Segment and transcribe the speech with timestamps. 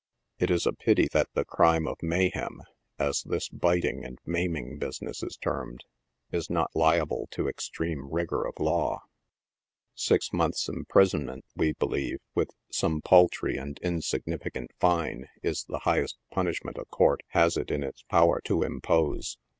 [0.39, 2.63] It is a pity that the crime of mayhem,
[2.97, 5.83] as this biting and maiming business is termed,
[6.31, 9.03] is not liable to extreme rigor of law.
[9.93, 16.79] Six months' imprisonment, we believe, with some paltry and insignificant fine, is the highest punishment
[16.79, 19.37] a court has it in its power to impose.